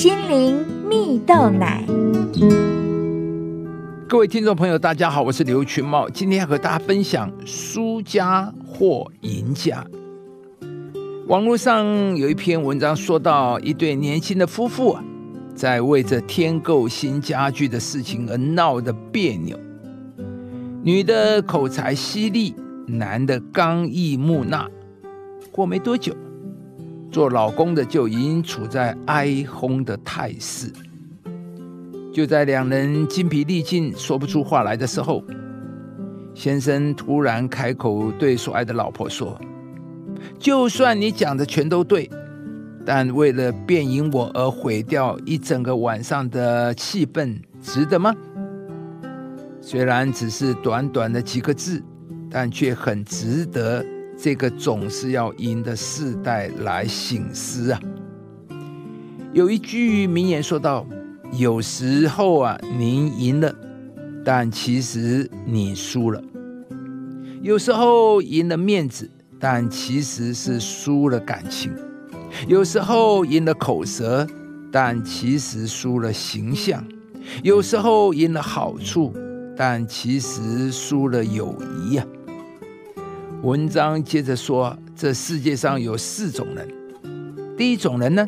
[0.00, 1.84] 心灵蜜豆奶。
[4.08, 9.84] 各位听众朋友，大家好，我是刘群茂，今天要和大家分享输家或赢家。
[11.26, 15.04] 网络上有一篇文章说到，一对年轻的夫妇啊，
[15.54, 19.54] 在为着添购新家具的事情而闹得别扭。
[20.82, 22.54] 女的口才犀利，
[22.86, 24.66] 男的刚毅木讷。
[25.52, 26.16] 过没多久。
[27.10, 30.72] 做老公的就已经处在哀鸿的态势。
[32.12, 35.22] 就在两人精疲力尽、说不出话来的时候，
[36.34, 39.40] 先生突然开口对所爱的老婆说
[40.38, 42.10] ：“就算你讲的全都对，
[42.84, 48.14] 但为了便赢我而毁掉一整个晚上的气氛，值得吗？”
[49.62, 51.82] 虽然只是短短的几个字，
[52.30, 53.84] 但却很值得。
[54.22, 57.80] 这个总是要赢的世代来醒思啊！
[59.32, 60.86] 有一句名言说道
[61.38, 63.50] ：“有时候啊，您赢了，
[64.22, 66.20] 但其实你输了；
[67.40, 71.70] 有时候赢了面子，但其实是输了感情；
[72.46, 74.26] 有时候赢了口舌，
[74.70, 76.82] 但其实输了形象；
[77.42, 79.14] 有时候赢了好处，
[79.56, 82.04] 但其实输了友谊呀。”
[83.42, 86.68] 文章接着说：“这世界上有四种人，
[87.56, 88.26] 第一种人呢，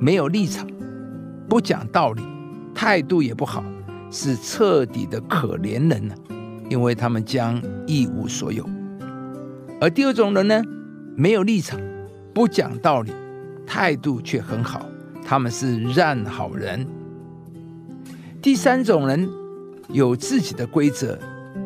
[0.00, 0.66] 没有立场，
[1.46, 2.22] 不讲道理，
[2.74, 3.62] 态度也不好，
[4.10, 6.14] 是彻底的可怜人呢，
[6.70, 8.64] 因为他们将一无所有；
[9.82, 10.62] 而第二种人呢，
[11.14, 11.78] 没有立场，
[12.32, 13.12] 不讲道理，
[13.66, 14.86] 态度却很好，
[15.22, 16.86] 他们是烂好人；
[18.40, 19.28] 第三种人
[19.90, 21.18] 有自己的规则，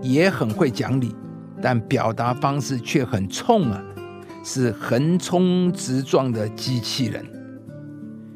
[0.03, 1.15] 也很会讲理。”
[1.63, 3.81] 但表达方式却很冲啊，
[4.43, 7.25] 是横冲直撞的机器人。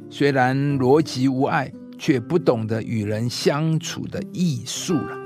[0.09, 5.19] 虽然逻辑无碍，却不懂得与人相处的艺术了。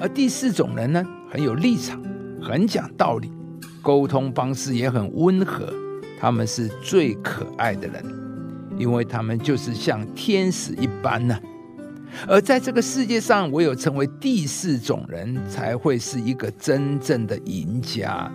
[0.00, 2.02] 而第四种人呢，很有立场，
[2.42, 3.32] 很讲道理，
[3.80, 5.72] 沟通方式也很温和。
[6.20, 8.04] 他们是最可爱的人，
[8.76, 11.38] 因为他们就是像天使一般呢。
[12.26, 18.30] 而在这个世界上，唯有成为第四种人，才会是一个真正的赢家。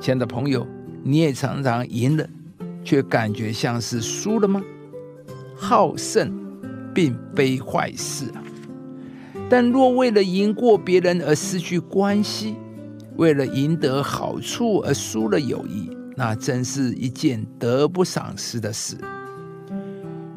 [0.00, 0.66] 亲爱的朋友，
[1.02, 2.26] 你也常常赢了，
[2.82, 4.62] 却感觉像是输了吗？
[5.56, 6.32] 好胜
[6.94, 8.42] 并非坏事啊，
[9.48, 12.56] 但若为了赢过别人而失去关系，
[13.16, 18.96] 为了赢得好处而输了友谊，那真是一件得不偿失的事。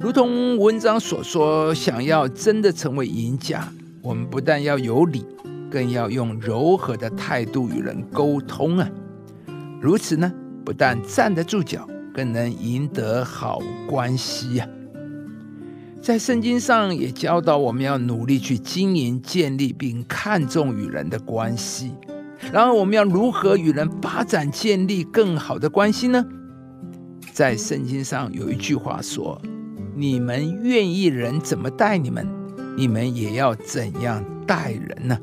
[0.04, 3.66] 如同文章所说，想要真的成为赢家，
[4.02, 5.26] 我们不但要有理，
[5.72, 8.90] 更要用柔和的态度与人沟通啊！
[9.80, 10.30] 如此呢，
[10.66, 14.68] 不但站得住脚，更能赢得好关系呀。
[16.02, 21.94] 在圣经上也教导我们要努力去经营、建立并看重与人的关系。
[22.52, 26.26] 然后我们要如何与人发展、建立更好的关系呢？
[27.32, 29.42] 在圣经上有一句话说。
[29.96, 32.28] 你们愿意人怎么待你们，
[32.76, 35.18] 你们也要怎样待人呢？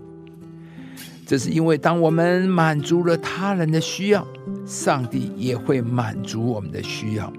[1.27, 4.27] 这是因为，当我们满足了他人的需要，
[4.67, 7.33] 上帝也会满足我们的需要。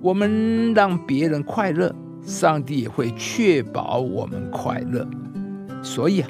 [0.00, 1.94] 我们让别人快乐，
[2.24, 5.06] 上帝也会确保我们快乐。
[5.82, 6.28] 所以啊，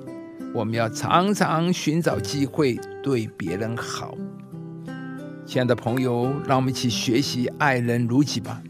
[0.54, 4.16] 我们要常常寻找机会对别人好。
[5.44, 8.62] 亲爱的朋友，让我们一起学习爱人如己吧。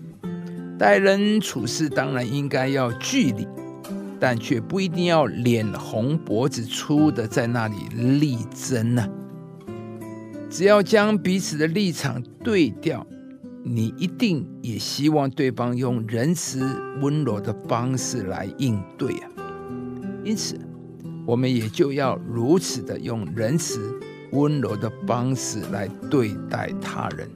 [0.78, 3.46] 待人处事当然应该要据理，
[4.18, 7.76] 但却不一定要脸红脖子粗的在那里
[8.18, 9.08] 力争呢。
[10.50, 13.06] 只要将彼此的立场对调，
[13.62, 16.68] 你一定也希望对方用仁慈
[17.00, 19.30] 温柔的方式来应对啊。
[20.24, 20.58] 因此，
[21.24, 23.98] 我们也就要如此的用仁慈
[24.32, 27.28] 温柔的方式来对待他人。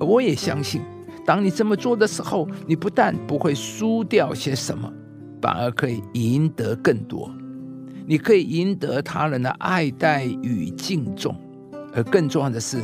[0.00, 0.80] 我也相信。
[1.28, 4.90] 当你这么做的时候，你不但不会输掉些什么，
[5.42, 7.30] 反而可以赢得更多。
[8.06, 11.38] 你可以赢得他人的爱戴与敬重，
[11.92, 12.78] 而更重要的是，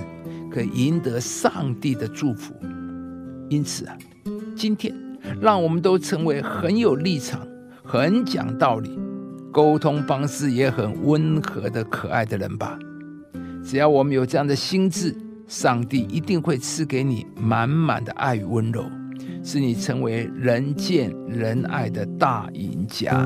[0.53, 2.53] 可以赢得上帝的祝福。
[3.49, 3.97] 因此啊，
[4.55, 4.95] 今天
[5.41, 7.41] 让我们都成为很有立场、
[7.83, 9.01] 很讲道理、
[9.51, 12.79] 沟通方式也很温和的可爱的人吧。
[13.65, 15.17] 只要我们有这样的心智。
[15.47, 18.85] 上帝一定会赐给你满满的爱与温柔，
[19.43, 23.25] 使你成为人见人爱的大赢家。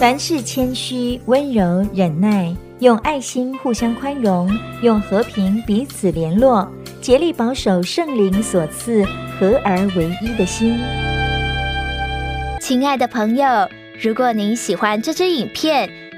[0.00, 4.50] 凡事谦虚、温柔、忍耐，用爱心互相宽容，
[4.82, 6.68] 用和平彼此联络。
[7.00, 9.04] 竭力保守圣灵所赐
[9.38, 10.78] 合而为一的心。
[12.60, 13.68] 亲爱的朋友，
[14.00, 15.90] 如果您喜欢这支影片，